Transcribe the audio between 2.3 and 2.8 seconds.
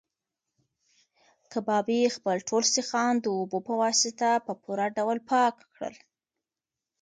ټول